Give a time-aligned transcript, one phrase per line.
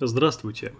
[0.00, 0.74] Здравствуйте.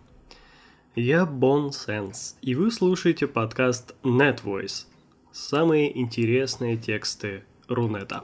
[0.95, 4.87] Я Бон Сенс, и вы слушаете подкаст NetVoice.
[5.33, 8.23] Самые интересные тексты Рунета.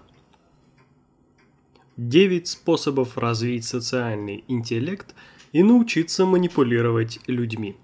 [1.97, 5.17] Девять способов развить социальный интеллект
[5.51, 7.77] и научиться манипулировать людьми.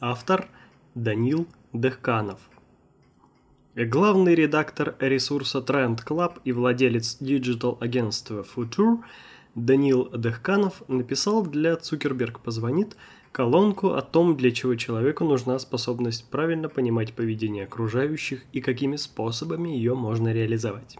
[0.00, 0.48] Автор
[0.94, 2.40] Данил Дехканов.
[3.74, 9.00] Главный редактор ресурса Trend Club и владелец digital-агентства Future–
[9.64, 12.96] Данил Дехканов написал для «Цукерберг позвонит»
[13.32, 19.70] колонку о том, для чего человеку нужна способность правильно понимать поведение окружающих и какими способами
[19.70, 20.96] ее можно реализовать.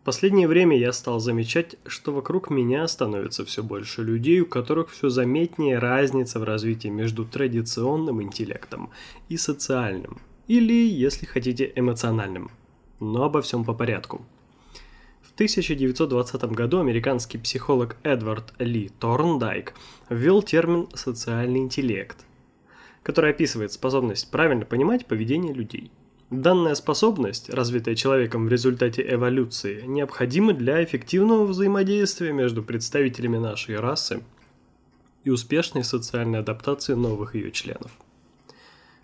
[0.00, 4.90] В последнее время я стал замечать, что вокруг меня становится все больше людей, у которых
[4.90, 8.90] все заметнее разница в развитии между традиционным интеллектом
[9.28, 12.50] и социальным, или, если хотите, эмоциональным.
[12.98, 14.26] Но обо всем по порядку–
[15.40, 19.72] 1920 году американский психолог Эдвард Ли Торндайк
[20.10, 22.26] ввел термин «социальный интеллект»,
[23.02, 25.90] который описывает способность правильно понимать поведение людей.
[26.28, 34.22] Данная способность, развитая человеком в результате эволюции, необходима для эффективного взаимодействия между представителями нашей расы
[35.24, 37.92] и успешной социальной адаптации новых ее членов.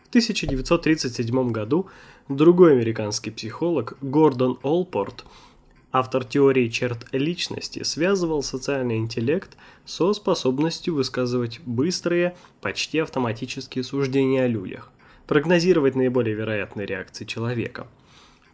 [0.04, 1.88] В 1937 году
[2.28, 5.24] другой американский психолог Гордон Олпорт–
[5.98, 14.46] Автор теории черт личности связывал социальный интеллект со способностью высказывать быстрые, почти автоматические суждения о
[14.46, 14.92] людях,
[15.26, 17.86] прогнозировать наиболее вероятные реакции человека.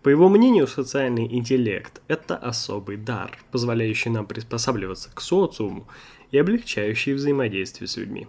[0.05, 5.89] По его мнению, социальный интеллект– это особый дар, позволяющий нам приспосабливаться к социуму
[6.31, 8.29] и облегчающий взаимодействие с людьми.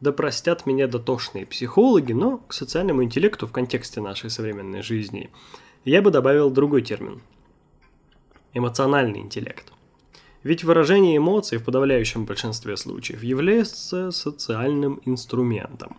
[0.00, 5.30] Да простят меня дотошные психологи, но к социальному интеллекту в контексте нашей современной жизни
[5.84, 7.22] я бы добавил другой термин–
[8.54, 9.72] эмоциональный интеллект.
[10.42, 15.96] Ведь выражение эмоций в подавляющем большинстве случаев является социальным инструментом.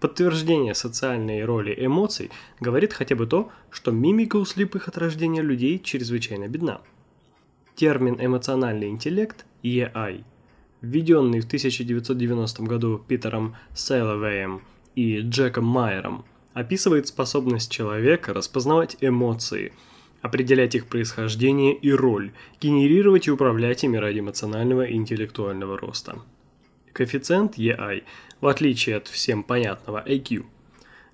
[0.00, 5.78] Подтверждение социальной роли эмоций говорит хотя бы то, что мимика у слепых от рождения людей
[5.78, 6.80] чрезвычайно бедна.
[7.76, 10.24] Термин «эмоциональный интеллект» EI,
[10.80, 14.62] введенный в 1990 году Питером Селловеем
[14.96, 16.24] и Джеком Майером,
[16.54, 19.72] описывает способность человека распознавать эмоции–
[20.22, 26.20] определять их происхождение и роль, генерировать и управлять ими ради эмоционального и интеллектуального роста.
[26.92, 28.02] Коэффициент EI,
[28.40, 30.44] в отличие от всем понятного IQ,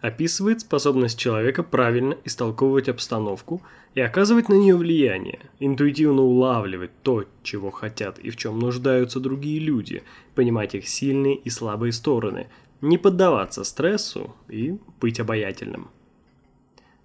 [0.00, 3.62] описывает способность человека правильно истолковывать обстановку
[3.94, 9.58] и оказывать на нее влияние, интуитивно улавливать то, чего хотят и в чем нуждаются другие
[9.58, 10.02] люди,
[10.34, 12.48] понимать их сильные и слабые стороны,
[12.80, 15.88] не поддаваться стрессу и быть обаятельным.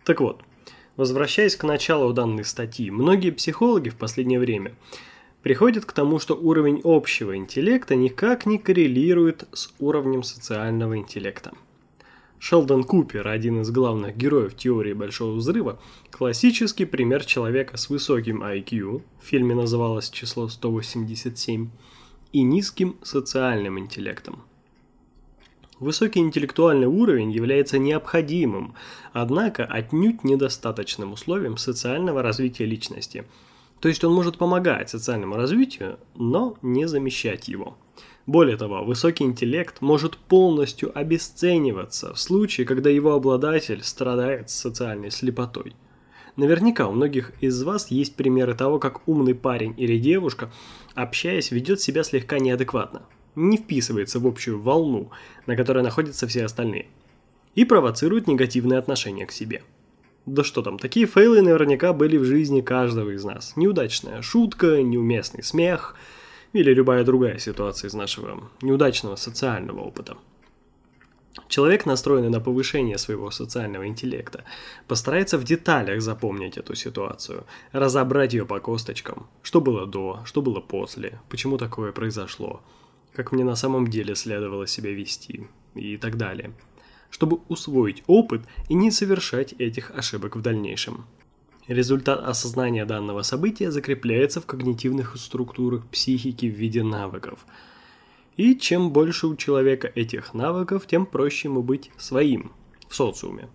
[0.03, 0.43] Так вот,
[1.01, 4.75] Возвращаясь к началу данной статьи, многие психологи в последнее время
[5.41, 11.53] приходят к тому, что уровень общего интеллекта никак не коррелирует с уровнем социального интеллекта.
[12.37, 15.79] Шелдон Купер, один из главных героев теории Большого Взрыва,
[16.11, 21.71] классический пример человека с высоким IQ, в фильме называлось число 187,
[22.31, 24.43] и низким социальным интеллектом–
[25.81, 28.75] Высокий интеллектуальный уровень является необходимым,
[29.13, 33.23] однако отнюдь недостаточным условием социального развития личности.
[33.79, 37.79] То есть он может помогать социальному развитию, но не замещать его.
[38.27, 45.73] Более того, высокий интеллект может полностью обесцениваться в случае, когда его обладатель страдает социальной слепотой.
[46.35, 50.51] Наверняка у многих из вас есть примеры того, как умный парень или девушка,
[50.93, 53.01] общаясь, ведет себя слегка неадекватно
[53.35, 55.11] не вписывается в общую волну,
[55.45, 56.87] на которой находятся все остальные,
[57.55, 59.63] и провоцирует негативное отношение к себе.
[60.25, 63.53] Да что там, такие фейлы наверняка были в жизни каждого из нас.
[63.55, 65.95] Неудачная шутка, неуместный смех
[66.53, 70.17] или любая другая ситуация из нашего неудачного социального опыта.
[71.47, 74.43] Человек, настроенный на повышение своего социального интеллекта,
[74.87, 80.59] постарается в деталях запомнить эту ситуацию, разобрать ее по косточкам, что было до, что было
[80.59, 82.61] после, почему такое произошло–
[83.13, 86.53] как мне на самом деле следовало себя вести и так далее,
[87.09, 91.05] чтобы усвоить опыт и не совершать этих ошибок в дальнейшем.
[91.67, 97.45] Результат осознания данного события закрепляется в когнитивных структурах психики в виде навыков.
[98.35, 102.51] И чем больше у человека этих навыков, тем проще ему быть своим
[102.87, 103.49] в социуме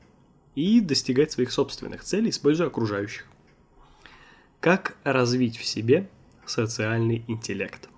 [0.55, 3.27] и достигать своих собственных целей, используя окружающих.
[4.61, 6.09] Как развить в себе
[6.47, 7.89] социальный интеллект?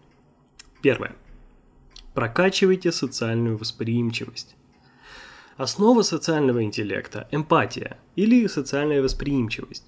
[0.82, 1.14] Первое.
[2.18, 4.56] Прокачивайте социальную восприимчивость.
[5.56, 9.84] Основа социального интеллекта– эмпатия или социальная восприимчивость.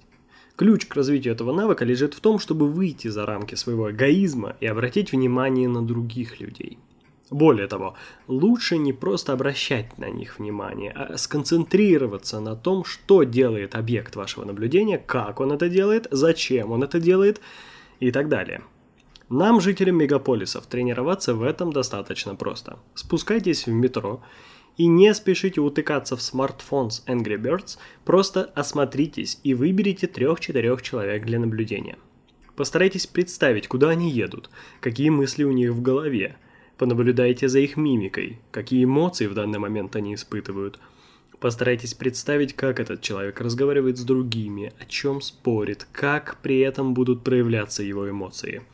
[0.55, 4.65] Ключ к развитию этого навыка лежит в том, чтобы выйти за рамки своего эгоизма и
[4.65, 6.77] обратить внимание на других людей.
[7.29, 7.95] Более того,
[8.29, 14.45] лучше не просто обращать на них внимание, а сконцентрироваться на том, что делает объект вашего
[14.45, 17.41] наблюдения, как он это делает, зачем он это делает
[17.99, 18.61] и так далее.
[19.31, 22.79] Нам, жителям мегаполисов, тренироваться в этом достаточно просто.
[22.95, 24.21] Спускайтесь в метро
[24.75, 31.25] и не спешите утыкаться в смартфон с Angry Birds, просто осмотритесь и выберите трех-четырех человек
[31.25, 31.97] для наблюдения.
[32.57, 34.49] Постарайтесь представить, куда они едут,
[34.81, 36.35] какие мысли у них в голове.
[36.75, 40.77] Понаблюдайте за их мимикой, какие эмоции в данный момент они испытывают.
[41.39, 47.23] Постарайтесь представить, как этот человек разговаривает с другими, о чем спорит, как при этом будут
[47.23, 48.61] проявляться его эмоции–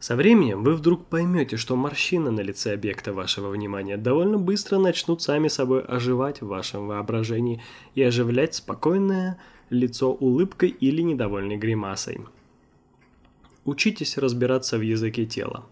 [0.00, 5.22] со временем вы вдруг поймете, что морщины на лице объекта вашего внимания довольно быстро начнут
[5.22, 7.60] сами собой оживать в вашем воображении
[7.96, 9.38] и оживлять спокойное
[9.70, 12.20] лицо улыбкой или недовольной гримасой.
[13.64, 15.66] Учитесь разбираться в языке тела.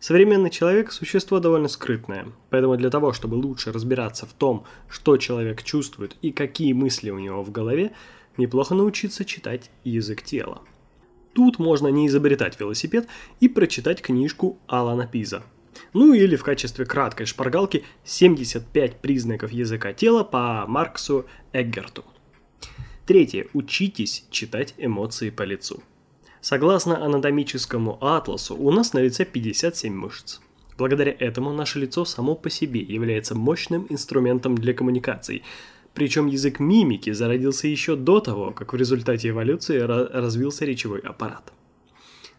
[0.00, 5.62] Современный человек– существо довольно скрытное, поэтому для того, чтобы лучше разбираться в том, что человек
[5.62, 7.92] чувствует и какие мысли у него в голове,
[8.36, 10.62] неплохо научиться читать язык тела.
[11.38, 13.06] Тут можно не изобретать велосипед
[13.38, 15.44] и прочитать книжку Алана Пиза.
[15.92, 22.04] Ну или в качестве краткой шпаргалки 75 признаков языка тела по Марксу Эггерту.
[23.06, 23.46] Третье.
[23.52, 25.80] Учитесь читать эмоции по лицу.
[26.40, 30.40] Согласно анатомическому атласу, у нас на лице 57 мышц.
[30.76, 35.44] Благодаря этому наше лицо само по себе является мощным инструментом для коммуникаций–
[35.98, 41.52] причем язык мимики зародился еще до того, как в результате эволюции развился речевой аппарат.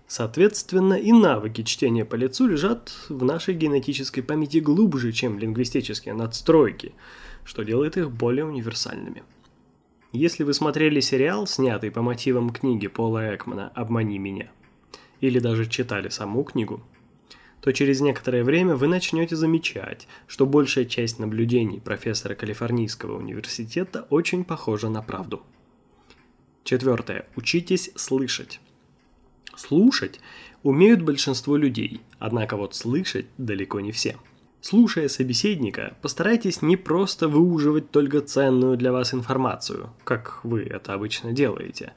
[0.08, 6.94] Соответственно, и навыки чтения по лицу лежат в нашей генетической памяти глубже, чем лингвистические надстройки,
[7.44, 9.24] что делает их более универсальными.
[10.14, 14.50] Если вы смотрели сериал, снятый по мотивам книги Пола Экмана «Обмани меня»,
[15.20, 16.82] или даже читали саму книгу–
[17.62, 24.44] то через некоторое время вы начнете замечать, что большая часть наблюдений профессора Калифорнийского университета очень
[24.44, 25.44] похожа на правду.
[26.64, 27.28] Четвертое.
[27.36, 28.60] Учитесь слышать.
[29.56, 30.20] Слушать
[30.64, 34.18] умеют большинство людей, однако вот слышать далеко не все.
[34.62, 41.32] Слушая собеседника, постарайтесь не просто выуживать только ценную для вас информацию, как вы это обычно
[41.32, 41.94] делаете,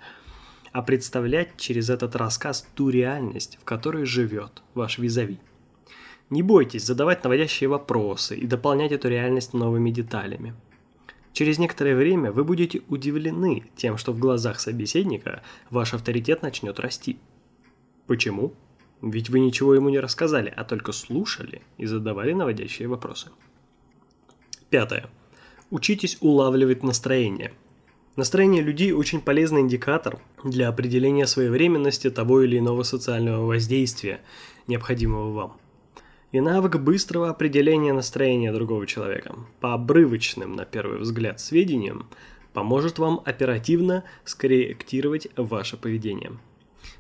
[0.71, 5.39] а представлять через этот рассказ ту реальность, в которой живет ваш визави.
[6.33, 10.55] Не бойтесь задавать наводящие вопросы и дополнять эту реальность новыми деталями.
[11.35, 17.19] Через некоторое время вы будете удивлены тем, что в глазах собеседника ваш авторитет начнет расти.
[18.07, 18.55] Почему?
[19.03, 23.29] Ведь вы ничего ему не рассказали, а только слушали и задавали наводящие вопросы.
[24.71, 25.11] Пятое.
[25.69, 27.53] Учитесь улавливать настроение.
[28.17, 34.23] Настроение людей очень полезный индикатор для определения своевременности того или иного социального воздействия,
[34.67, 35.62] необходимого вам
[36.33, 42.09] и навык быстрого определения настроения другого человека по обрывочным, на первый взгляд, сведениям
[42.55, 46.33] поможет вам оперативно скорректировать ваше поведение.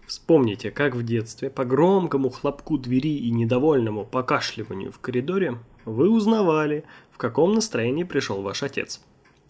[0.06, 6.84] Вспомните, как в детстве по громкому хлопку двери и недовольному покашливанию в коридоре вы узнавали,
[7.11, 9.00] в каком настроении пришел ваш отец.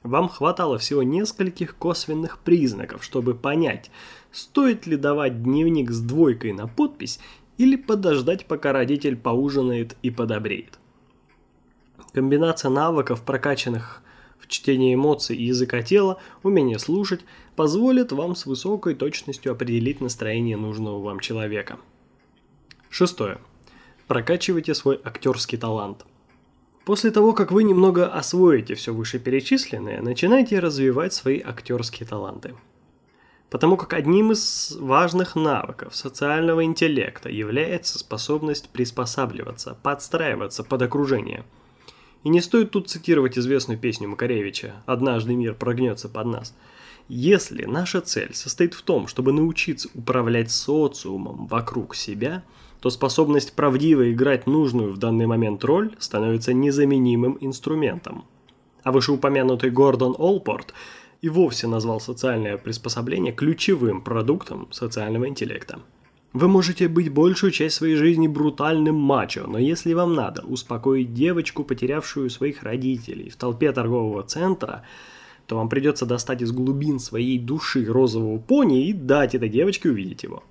[0.02, 3.90] Вам хватало всего нескольких косвенных признаков, чтобы понять,
[4.32, 7.20] стоит ли давать дневник с двойкой на подпись
[7.58, 10.78] или подождать, пока родитель поужинает и подобреет.
[12.12, 14.02] Комбинация навыков, прокачанных
[14.38, 17.20] в чтении эмоций и языка тела, умение слушать,
[17.56, 21.78] позволит вам с высокой точностью определить настроение нужного вам человека.
[22.90, 23.38] Шестое.
[24.08, 26.04] Прокачивайте свой актерский талант.
[26.84, 32.54] После того, как вы немного освоите все вышеперечисленное, начинайте развивать свои актерские таланты–
[33.52, 41.44] Потому как одним из важных навыков социального интеллекта является способность приспосабливаться, подстраиваться под окружение.
[42.24, 46.54] И не стоит тут цитировать известную песню Макаревича «Однажды мир прогнется под нас».
[47.08, 52.44] Если наша цель состоит в том, чтобы научиться управлять социумом вокруг себя,
[52.80, 58.24] то способность правдиво играть нужную в данный момент роль становится незаменимым инструментом.
[58.82, 60.72] А вышеупомянутый Гордон Олпорт–
[61.22, 65.80] и вовсе назвал социальное приспособление ключевым продуктом социального интеллекта.
[66.32, 71.62] Вы можете быть большую часть своей жизни брутальным мачо, но если вам надо успокоить девочку,
[71.62, 74.82] потерявшую своих родителей в толпе торгового центра,
[75.46, 80.22] то вам придется достать из глубин своей души розового пони и дать этой девочке увидеть
[80.22, 80.42] его.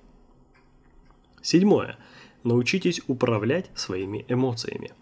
[1.42, 1.98] Седьмое.
[2.44, 4.92] Научитесь управлять своими эмоциями.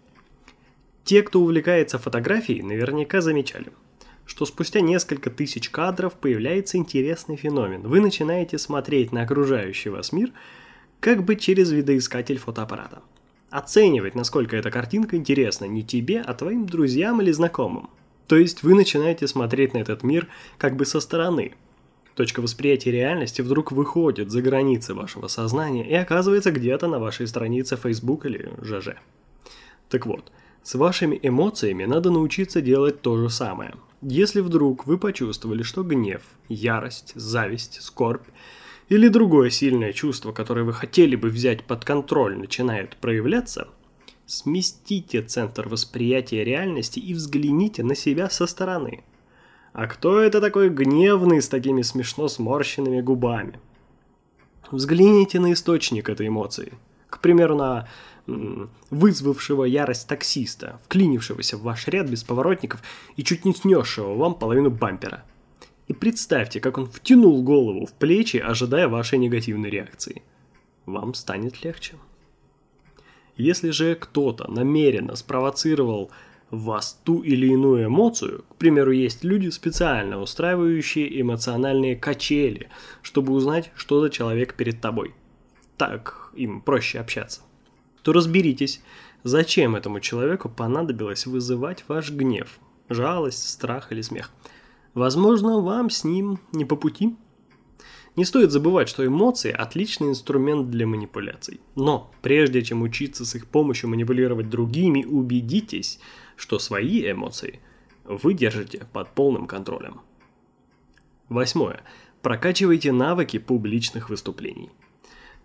[1.03, 3.71] Те, кто увлекается фотографией, наверняка замечали–
[4.31, 7.81] что спустя несколько тысяч кадров появляется интересный феномен.
[7.81, 10.31] Вы начинаете смотреть на окружающий вас мир
[11.01, 13.01] как бы через видоискатель фотоаппарата.
[13.49, 17.89] Оценивать, насколько эта картинка интересна не тебе, а твоим друзьям или знакомым.
[18.27, 21.53] То есть вы начинаете смотреть на этот мир как бы со стороны.
[22.15, 27.75] Точка восприятия реальности вдруг выходит за границы вашего сознания и оказывается где-то на вашей странице
[27.75, 28.95] Facebook или ЖЖ.
[29.89, 30.31] Так вот,
[30.63, 33.73] с вашими эмоциями надо научиться делать то же самое.
[34.01, 38.27] Если вдруг вы почувствовали, что гнев, ярость, зависть, скорбь
[38.89, 43.69] или другое сильное чувство, которое вы хотели бы взять под контроль, начинает проявляться,
[44.25, 49.03] сместите центр восприятия реальности и взгляните на себя со стороны.
[49.73, 53.59] А кто это такой гневный с такими смешно сморщенными губами?
[54.69, 56.73] Взгляните на источник этой эмоции.
[57.09, 57.87] К примеру, на
[58.27, 62.81] вызвавшего ярость таксиста, вклинившегося в ваш ряд без поворотников
[63.15, 65.23] и чуть не снесшего вам половину бампера.
[65.87, 70.23] И представьте, как он втянул голову в плечи, ожидая вашей негативной реакции.
[70.85, 71.95] Вам станет легче.
[73.35, 76.11] Если же кто-то намеренно спровоцировал
[76.49, 82.69] вас ту или иную эмоцию, к примеру, есть люди, специально устраивающие эмоциональные качели,
[83.01, 85.15] чтобы узнать, что за человек перед тобой.
[85.77, 87.41] Так им проще общаться
[88.03, 88.81] то разберитесь,
[89.23, 94.31] зачем этому человеку понадобилось вызывать ваш гнев, жалость, страх или смех.
[94.93, 97.15] Возможно, вам с ним не по пути.
[98.17, 101.61] Не стоит забывать, что эмоции– отличный инструмент для манипуляций.
[101.75, 105.99] Но прежде чем учиться с их помощью манипулировать другими, убедитесь,
[106.35, 107.61] что свои эмоции
[108.03, 110.01] вы держите под полным контролем.
[111.29, 111.81] Восьмое.
[112.21, 114.69] Прокачивайте навыки публичных выступлений.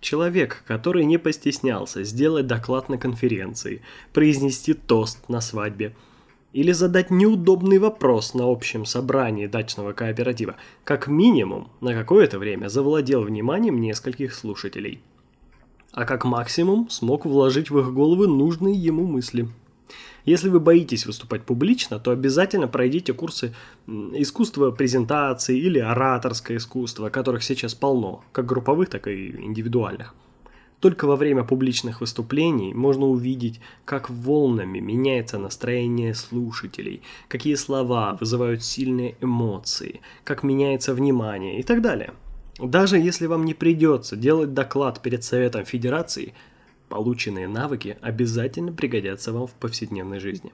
[0.07, 3.83] Человек, который не постеснялся сделать доклад на конференции,
[4.13, 5.97] произнести тост на свадьбе
[6.53, 13.23] или задать неудобный вопрос на общем собрании дачного кооператива, как минимум на какое-то время завладел
[13.23, 15.01] вниманием нескольких слушателей.
[15.91, 19.49] А как максимум смог вложить в их головы нужные ему мысли–
[20.25, 23.55] если вы боитесь выступать публично, то обязательно пройдите курсы
[23.87, 30.15] искусства презентации или ораторское искусство, которых сейчас полно, как групповых, так и индивидуальных.
[30.81, 38.63] Только во время публичных выступлений можно увидеть, как волнами меняется настроение слушателей, какие слова вызывают
[38.63, 42.13] сильные эмоции, как меняется внимание и так далее.
[42.59, 46.35] Даже если вам не придется делать доклад перед Советом Федерации–
[46.89, 50.53] Полученные навыки обязательно пригодятся вам в повседневной жизни.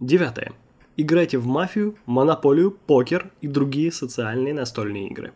[0.00, 0.52] Девятое.
[0.96, 5.32] Играйте в мафию, монополию, покер и другие социальные настольные игры.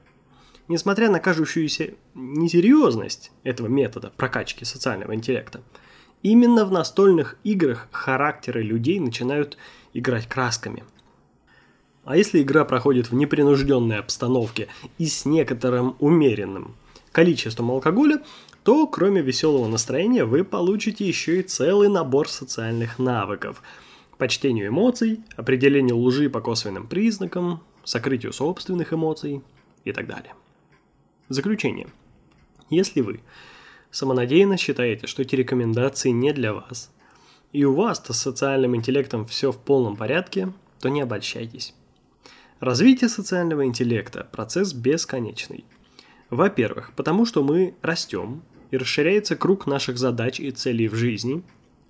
[0.68, 5.62] Несмотря на кажущуюся несерьезность этого метода прокачки социального интеллекта,
[6.22, 9.56] именно в настольных играх характеры людей начинают
[9.94, 10.84] играть красками.
[12.04, 16.74] А если игра проходит в непринужденной обстановке и с некоторым умеренным
[17.16, 18.22] количеством алкоголя,
[18.62, 23.62] то кроме веселого настроения вы получите еще и целый набор социальных навыков
[24.18, 29.42] по чтению эмоций, определению лжи по косвенным признакам, сокрытию собственных эмоций
[29.84, 30.34] и так далее.
[31.30, 31.86] Заключение.
[32.68, 33.20] Если вы
[33.90, 36.90] самонадеянно считаете, что эти рекомендации не для вас,
[37.50, 41.74] и у вас-то с социальным интеллектом все в полном порядке, то не обольщайтесь.
[42.60, 45.64] Развитие социального интеллекта– процесс бесконечный.
[46.30, 51.42] Во-первых, потому что мы растем, и расширяется круг наших задач и целей в жизни.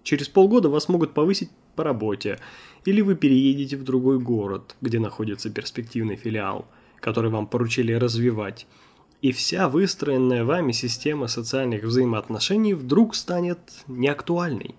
[0.03, 2.39] Через полгода вас могут повысить по работе,
[2.85, 6.67] или вы переедете в другой город, где находится перспективный филиал,
[7.01, 8.67] который вам поручили развивать.
[9.23, 14.75] И вся выстроенная вами система социальных взаимоотношений вдруг станет неактуальной.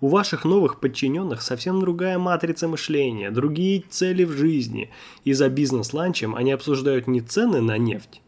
[0.00, 4.90] У ваших новых подчиненных совсем другая матрица мышления, другие цели в жизни,
[5.24, 8.20] и за бизнес-ланчем они обсуждают не цены на нефть,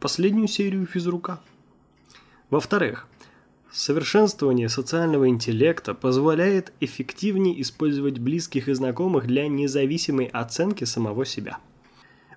[0.00, 1.40] последнюю серию физрука.
[2.48, 3.06] Во-вторых,
[3.70, 11.58] совершенствование социального интеллекта позволяет эффективнее использовать близких и знакомых для независимой оценки самого себя.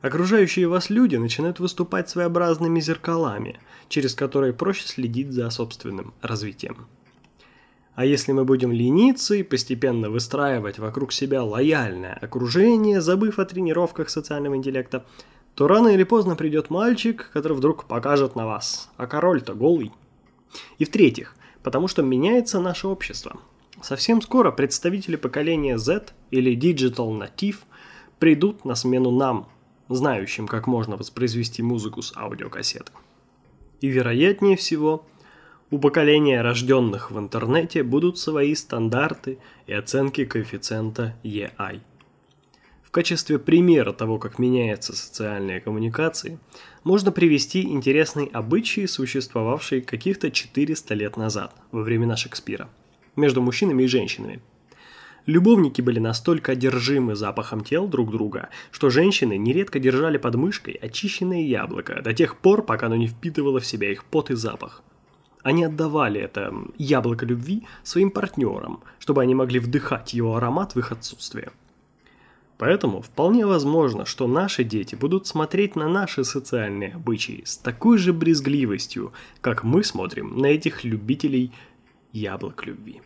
[0.01, 6.88] Окружающие вас люди начинают выступать своеобразными зеркалами, через которые проще следить за собственным развитием.
[7.96, 14.10] А если мы будем лениться и постепенно выстраивать вокруг себя лояльное окружение, забыв о тренировках
[14.10, 15.05] социального интеллекта,
[15.55, 19.91] то рано или поздно придет мальчик, который вдруг покажет на вас, а король-то голый.
[20.77, 23.39] И в-третьих, потому что меняется наше общество.
[23.81, 27.57] Совсем скоро представители поколения Z или Digital Native
[28.19, 29.50] придут на смену нам,
[29.89, 32.91] знающим, как можно воспроизвести музыку с аудиокассеты.
[33.81, 35.05] И вероятнее всего,
[35.69, 41.81] у поколения рожденных в интернете будут свои стандарты и оценки коэффициента EI.
[42.93, 46.38] Качестве примера того, как меняются социальные коммуникации,
[46.83, 52.69] можно привести интересный обычай, существовавший каких-то 400 лет назад, во времена Шекспира,
[53.15, 54.43] между мужчинами и женщинами.
[55.25, 61.41] Любовники были настолько одержимы запахом тел друг друга, что женщины нередко держали под мышкой очищенное
[61.41, 64.83] яблоко до тех пор, пока оно не впитывало в себя их пот и запах.
[65.41, 70.91] Они отдавали это яблоко любви своим партнерам, чтобы они могли вдыхать его аромат в их
[70.91, 71.50] отсутствие–
[72.63, 78.13] Поэтому вполне возможно, что наши дети будут смотреть на наши социальные обычаи с такой же
[78.13, 81.51] брезгливостью, как мы смотрим на этих любителей
[82.13, 83.01] яблок любви.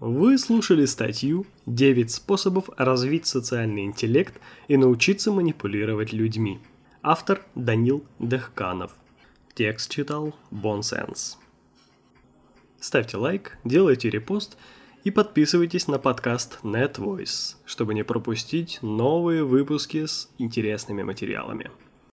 [0.00, 4.34] Вы слушали статью «9 способов развить социальный интеллект
[4.66, 6.58] и научиться манипулировать людьми».
[7.02, 8.96] Автор Данил Дехканов.
[9.54, 11.38] Текст читал Бонсенс.
[12.80, 14.58] Ставьте лайк, делайте репост–
[15.04, 21.70] и подписывайтесь на подкаст NetVoice, чтобы не пропустить новые выпуски с интересными материалами.